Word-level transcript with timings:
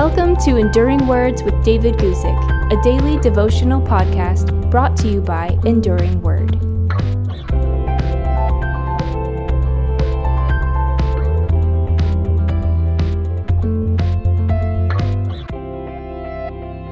Welcome 0.00 0.36
to 0.44 0.58
Enduring 0.58 1.08
Words 1.08 1.42
with 1.42 1.60
David 1.64 1.96
Guzik, 1.96 2.72
a 2.72 2.80
daily 2.84 3.18
devotional 3.18 3.80
podcast 3.80 4.70
brought 4.70 4.96
to 4.98 5.08
you 5.08 5.20
by 5.20 5.58
Enduring 5.64 6.22
Word. 6.22 6.52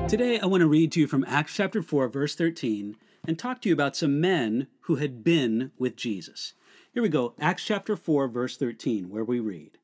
Today, 0.08 0.40
I 0.40 0.46
want 0.46 0.62
to 0.62 0.66
read 0.66 0.90
to 0.90 1.00
you 1.00 1.06
from 1.06 1.24
Acts 1.28 1.54
chapter 1.54 1.82
4, 1.82 2.08
verse 2.08 2.34
13, 2.34 2.96
and 3.24 3.38
talk 3.38 3.62
to 3.62 3.68
you 3.68 3.72
about 3.72 3.94
some 3.94 4.20
men 4.20 4.66
who 4.80 4.96
had 4.96 5.22
been 5.22 5.70
with 5.78 5.94
Jesus. 5.94 6.54
Here 6.92 7.04
we 7.04 7.08
go, 7.08 7.34
Acts 7.38 7.64
chapter 7.64 7.94
4, 7.94 8.26
verse 8.26 8.56
13, 8.56 9.10
where 9.10 9.22
we 9.22 9.38
read 9.38 9.78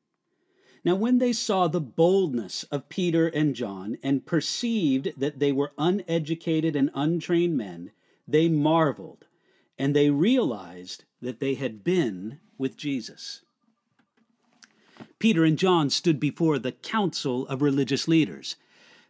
Now, 0.85 0.95
when 0.95 1.19
they 1.19 1.31
saw 1.31 1.67
the 1.67 1.79
boldness 1.79 2.63
of 2.65 2.89
Peter 2.89 3.27
and 3.27 3.55
John 3.55 3.97
and 4.03 4.25
perceived 4.25 5.13
that 5.17 5.39
they 5.39 5.53
were 5.53 5.71
uneducated 5.77 6.75
and 6.75 6.91
untrained 6.93 7.55
men, 7.55 7.91
they 8.27 8.49
marveled, 8.49 9.25
and 9.77 9.95
they 9.95 10.09
realized 10.09 11.05
that 11.21 11.39
they 11.39 11.53
had 11.55 11.83
been 11.85 12.39
with 12.57 12.75
Jesus. 12.75 13.43
Peter 15.19 15.45
and 15.45 15.57
John 15.57 15.89
stood 15.89 16.19
before 16.19 16.59
the 16.59 16.73
council 16.73 17.47
of 17.47 17.61
religious 17.61 18.07
leaders. 18.07 18.57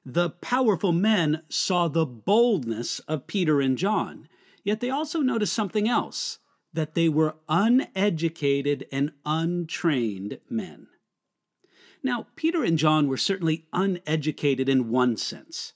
The 0.06 0.30
powerful 0.30 0.92
men 0.92 1.42
saw 1.50 1.88
the 1.88 2.06
boldness 2.06 3.00
of 3.00 3.26
Peter 3.26 3.62
and 3.62 3.78
John, 3.80 4.28
yet 4.64 4.80
they 4.80 4.92
also 4.92 5.22
noticed 5.22 5.54
something 5.54 5.90
else 5.90 6.38
that 6.72 6.94
they 6.94 7.10
were 7.10 7.36
uneducated 7.50 8.88
and 8.92 9.12
untrained 9.26 10.40
men. 10.50 10.88
Now, 12.04 12.28
Peter 12.36 12.64
and 12.64 12.78
John 12.78 13.08
were 13.08 13.18
certainly 13.18 13.66
uneducated 13.72 14.68
in 14.68 14.90
one 14.90 15.16
sense. 15.16 15.74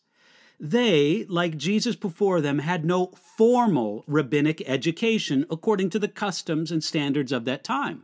They, 0.60 1.26
like 1.30 1.56
Jesus 1.56 1.96
before 1.96 2.42
them, 2.42 2.60
had 2.60 2.84
no 2.84 3.08
formal 3.38 4.04
rabbinic 4.08 4.62
education 4.68 5.46
according 5.50 5.90
to 5.92 6.00
the 6.00 6.08
customs 6.08 6.72
and 6.72 6.84
standards 6.84 7.32
of 7.32 7.46
that 7.46 7.64
time. 7.64 8.04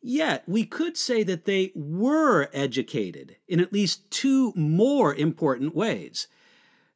Yet, 0.00 0.44
we 0.46 0.64
could 0.64 0.96
say 0.96 1.22
that 1.24 1.44
they 1.44 1.72
were 1.74 2.48
educated 2.52 3.36
in 3.46 3.60
at 3.60 3.72
least 3.72 4.10
two 4.10 4.52
more 4.56 5.14
important 5.14 5.74
ways. 5.74 6.28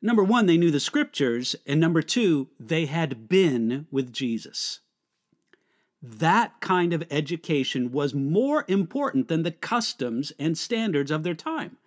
Number 0.00 0.24
one, 0.24 0.46
they 0.46 0.56
knew 0.56 0.70
the 0.70 0.80
scriptures, 0.80 1.54
and 1.66 1.78
number 1.78 2.02
two, 2.02 2.48
they 2.58 2.86
had 2.86 3.28
been 3.28 3.86
with 3.90 4.12
Jesus 4.12 4.80
that 6.02 6.60
kind 6.60 6.92
of 6.92 7.04
education 7.10 7.90
was 7.90 8.14
more 8.14 8.64
important 8.68 9.28
than 9.28 9.42
the 9.42 9.50
customs 9.50 10.32
and 10.38 10.56
standards 10.56 11.10
of 11.10 11.22
their 11.22 11.34
time. 11.34 11.78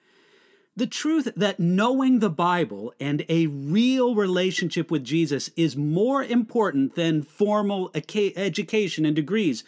The 0.76 0.88
truth 0.88 1.32
that 1.36 1.60
knowing 1.60 2.20
the 2.20 2.30
Bible 2.30 2.94
and 3.00 3.26
a 3.28 3.48
real 3.48 4.16
relationship 4.16 4.90
with 4.90 5.04
Jesus 5.04 5.50
is 5.58 5.76
more 5.76 6.24
important 6.24 6.96
than 6.96 7.22
formal 7.22 7.92
education 7.94 9.06
and 9.06 9.16
degrees, 9.16 9.64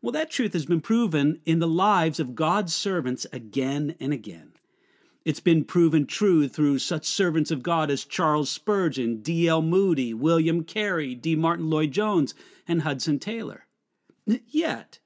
well, 0.00 0.12
that 0.12 0.30
truth 0.30 0.54
has 0.54 0.66
been 0.66 0.80
proven 0.80 1.40
in 1.44 1.58
the 1.58 1.68
lives 1.68 2.18
of 2.18 2.34
God's 2.34 2.74
servants 2.74 3.26
again 3.32 3.94
and 4.00 4.12
again. 4.12 4.52
It's 5.24 5.40
been 5.40 5.64
proven 5.64 6.06
true 6.06 6.48
through 6.48 6.78
such 6.80 7.06
servants 7.06 7.50
of 7.50 7.62
God 7.62 7.90
as 7.90 8.04
Charles 8.04 8.50
Spurgeon, 8.50 9.22
D.L. 9.22 9.62
Moody, 9.62 10.12
William 10.12 10.64
Carey, 10.64 11.14
D. 11.14 11.34
Martyn 11.36 11.70
Lloyd-Jones, 11.70 12.34
and 12.68 12.82
Hudson 12.82 13.18
Taylor. 13.18 13.66
Yet, 14.26 14.98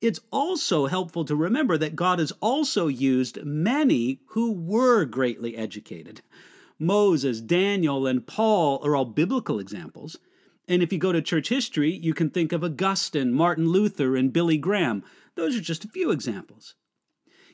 it's 0.00 0.20
also 0.30 0.86
helpful 0.86 1.24
to 1.24 1.36
remember 1.36 1.76
that 1.76 1.96
God 1.96 2.18
has 2.18 2.32
also 2.40 2.86
used 2.86 3.44
many 3.44 4.20
who 4.28 4.52
were 4.52 5.04
greatly 5.04 5.56
educated. 5.56 6.22
Moses, 6.78 7.40
Daniel, 7.40 8.06
and 8.06 8.26
Paul 8.26 8.80
are 8.82 8.96
all 8.96 9.04
biblical 9.04 9.58
examples. 9.58 10.18
And 10.66 10.82
if 10.82 10.92
you 10.92 10.98
go 10.98 11.12
to 11.12 11.20
church 11.20 11.48
history, 11.48 11.90
you 11.90 12.14
can 12.14 12.30
think 12.30 12.52
of 12.52 12.64
Augustine, 12.64 13.32
Martin 13.32 13.68
Luther, 13.68 14.16
and 14.16 14.32
Billy 14.32 14.56
Graham. 14.56 15.02
Those 15.34 15.56
are 15.56 15.60
just 15.60 15.84
a 15.84 15.88
few 15.88 16.10
examples. 16.10 16.74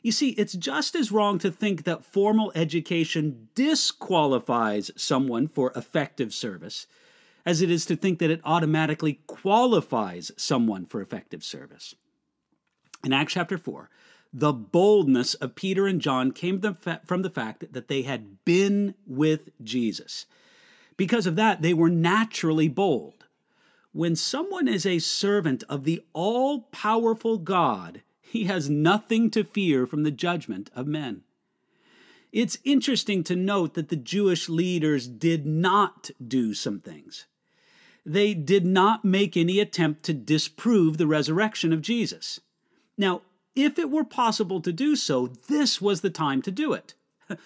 You 0.02 0.12
see, 0.12 0.30
it's 0.30 0.52
just 0.52 0.94
as 0.94 1.10
wrong 1.10 1.38
to 1.40 1.50
think 1.50 1.82
that 1.82 2.04
formal 2.04 2.52
education 2.54 3.48
disqualifies 3.56 4.92
someone 4.94 5.48
for 5.48 5.72
effective 5.74 6.32
service 6.32 6.86
as 7.46 7.62
it 7.62 7.70
is 7.70 7.86
to 7.86 7.94
think 7.94 8.18
that 8.18 8.30
it 8.30 8.40
automatically 8.44 9.20
qualifies 9.28 10.32
someone 10.36 10.84
for 10.84 11.00
effective 11.00 11.44
service. 11.44 11.94
In 13.04 13.12
Acts 13.12 13.34
chapter 13.34 13.56
4, 13.56 13.88
the 14.32 14.52
boldness 14.52 15.34
of 15.34 15.54
Peter 15.54 15.86
and 15.86 16.00
John 16.00 16.32
came 16.32 16.60
from 16.60 17.22
the 17.22 17.30
fact 17.30 17.72
that 17.72 17.86
they 17.86 18.02
had 18.02 18.44
been 18.44 18.94
with 19.06 19.50
Jesus. 19.62 20.26
Because 20.96 21.26
of 21.26 21.36
that, 21.36 21.62
they 21.62 21.72
were 21.72 21.88
naturally 21.88 22.68
bold. 22.68 23.26
When 23.92 24.16
someone 24.16 24.66
is 24.66 24.84
a 24.84 24.98
servant 24.98 25.62
of 25.68 25.84
the 25.84 26.04
all 26.12 26.62
powerful 26.72 27.38
God, 27.38 28.02
he 28.20 28.44
has 28.44 28.68
nothing 28.68 29.30
to 29.30 29.44
fear 29.44 29.86
from 29.86 30.02
the 30.02 30.10
judgment 30.10 30.68
of 30.74 30.86
men. 30.88 31.22
It's 32.32 32.58
interesting 32.64 33.22
to 33.24 33.36
note 33.36 33.74
that 33.74 33.88
the 33.88 33.96
Jewish 33.96 34.48
leaders 34.48 35.06
did 35.06 35.46
not 35.46 36.10
do 36.26 36.52
some 36.52 36.80
things 36.80 37.26
they 38.06 38.34
did 38.34 38.64
not 38.64 39.04
make 39.04 39.36
any 39.36 39.58
attempt 39.58 40.04
to 40.04 40.14
disprove 40.14 40.96
the 40.96 41.08
resurrection 41.08 41.72
of 41.72 41.82
Jesus. 41.82 42.40
Now, 42.96 43.22
if 43.56 43.78
it 43.78 43.90
were 43.90 44.04
possible 44.04 44.60
to 44.60 44.72
do 44.72 44.94
so, 44.94 45.26
this 45.48 45.80
was 45.80 46.00
the 46.00 46.10
time 46.10 46.40
to 46.42 46.52
do 46.52 46.72
it. 46.72 46.94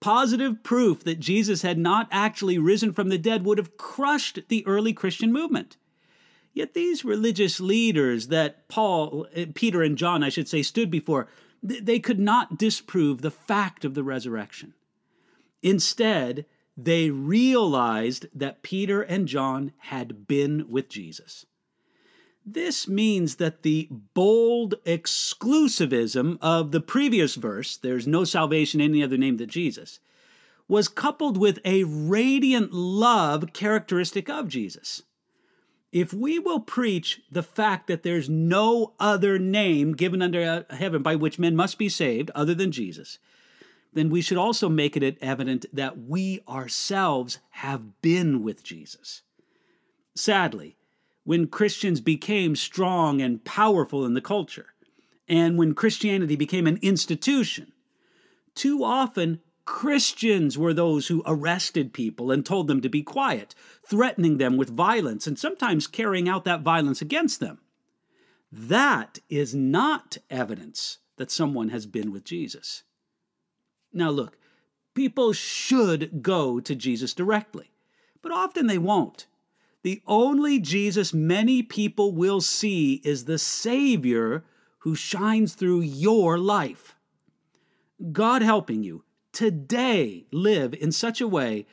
Positive 0.00 0.62
proof 0.64 1.04
that 1.04 1.20
Jesus 1.20 1.62
had 1.62 1.78
not 1.78 2.08
actually 2.10 2.58
risen 2.58 2.92
from 2.92 3.10
the 3.10 3.18
dead 3.18 3.44
would 3.44 3.58
have 3.58 3.76
crushed 3.76 4.40
the 4.48 4.66
early 4.66 4.92
Christian 4.92 5.32
movement. 5.32 5.76
Yet 6.52 6.74
these 6.74 7.04
religious 7.04 7.60
leaders 7.60 8.28
that 8.28 8.66
Paul, 8.68 9.26
eh, 9.34 9.46
Peter, 9.54 9.82
and 9.82 9.96
John, 9.96 10.24
I 10.24 10.28
should 10.30 10.48
say, 10.48 10.62
stood 10.62 10.90
before, 10.90 11.28
they 11.62 11.98
could 11.98 12.18
not 12.18 12.58
disprove 12.58 13.20
the 13.20 13.30
fact 13.30 13.84
of 13.84 13.94
the 13.94 14.02
resurrection. 14.02 14.74
Instead, 15.62 16.46
they 16.80 17.10
realized 17.10 18.26
that 18.32 18.62
Peter 18.62 19.02
and 19.02 19.26
John 19.26 19.72
had 19.78 20.28
been 20.28 20.70
with 20.70 20.88
Jesus. 20.88 21.44
This 22.46 22.86
means 22.86 23.36
that 23.36 23.62
the 23.62 23.88
bold 24.14 24.76
exclusivism 24.86 26.38
of 26.40 26.70
the 26.70 26.80
previous 26.80 27.34
verse, 27.34 27.76
there's 27.76 28.06
no 28.06 28.22
salvation 28.22 28.80
in 28.80 28.92
any 28.92 29.02
other 29.02 29.18
name 29.18 29.38
than 29.38 29.48
Jesus, 29.48 29.98
was 30.68 30.86
coupled 30.86 31.36
with 31.36 31.58
a 31.64 31.82
radiant 31.82 32.72
love 32.72 33.52
characteristic 33.52 34.30
of 34.30 34.46
Jesus. 34.48 35.02
If 35.90 36.12
we 36.12 36.38
will 36.38 36.60
preach 36.60 37.22
the 37.30 37.42
fact 37.42 37.88
that 37.88 38.04
there's 38.04 38.28
no 38.28 38.94
other 39.00 39.38
name 39.38 39.94
given 39.94 40.22
under 40.22 40.64
uh, 40.70 40.74
heaven 40.74 41.02
by 41.02 41.16
which 41.16 41.40
men 41.40 41.56
must 41.56 41.76
be 41.76 41.88
saved 41.88 42.30
other 42.36 42.54
than 42.54 42.70
Jesus, 42.70 43.18
then 43.92 44.10
we 44.10 44.20
should 44.20 44.38
also 44.38 44.68
make 44.68 44.96
it 44.96 45.18
evident 45.20 45.66
that 45.72 45.98
we 45.98 46.40
ourselves 46.48 47.38
have 47.50 48.00
been 48.02 48.42
with 48.42 48.62
Jesus. 48.62 49.22
Sadly, 50.14 50.76
when 51.24 51.46
Christians 51.46 52.00
became 52.00 52.56
strong 52.56 53.20
and 53.20 53.44
powerful 53.44 54.04
in 54.04 54.14
the 54.14 54.20
culture, 54.20 54.66
and 55.28 55.58
when 55.58 55.74
Christianity 55.74 56.36
became 56.36 56.66
an 56.66 56.78
institution, 56.82 57.72
too 58.54 58.82
often 58.82 59.40
Christians 59.64 60.56
were 60.56 60.72
those 60.72 61.08
who 61.08 61.22
arrested 61.26 61.92
people 61.92 62.30
and 62.30 62.44
told 62.44 62.68
them 62.68 62.80
to 62.80 62.88
be 62.88 63.02
quiet, 63.02 63.54
threatening 63.86 64.38
them 64.38 64.56
with 64.56 64.70
violence 64.70 65.26
and 65.26 65.38
sometimes 65.38 65.86
carrying 65.86 66.26
out 66.26 66.44
that 66.44 66.62
violence 66.62 67.02
against 67.02 67.38
them. 67.38 67.58
That 68.50 69.18
is 69.28 69.54
not 69.54 70.16
evidence 70.30 70.98
that 71.18 71.30
someone 71.30 71.68
has 71.68 71.84
been 71.84 72.10
with 72.10 72.24
Jesus. 72.24 72.82
Now, 73.98 74.10
look, 74.10 74.38
people 74.94 75.32
should 75.32 76.22
go 76.22 76.60
to 76.60 76.74
Jesus 76.76 77.12
directly, 77.12 77.72
but 78.22 78.30
often 78.30 78.68
they 78.68 78.78
won't. 78.78 79.26
The 79.82 80.02
only 80.06 80.60
Jesus 80.60 81.12
many 81.12 81.64
people 81.64 82.12
will 82.12 82.40
see 82.40 83.00
is 83.04 83.24
the 83.24 83.38
Savior 83.38 84.44
who 84.78 84.94
shines 84.94 85.54
through 85.54 85.80
your 85.80 86.38
life. 86.38 86.94
God 88.12 88.42
helping 88.42 88.84
you 88.84 89.02
today 89.32 90.26
live 90.30 90.74
in 90.74 90.92
such 90.92 91.20
a 91.20 91.28
way 91.28 91.66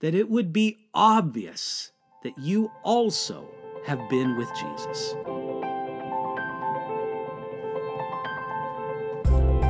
that 0.00 0.14
it 0.14 0.28
would 0.28 0.52
be 0.52 0.78
obvious 0.92 1.92
that 2.24 2.36
you 2.38 2.72
also 2.82 3.48
have 3.86 4.08
been 4.08 4.36
with 4.36 4.48
Jesus. 4.54 5.14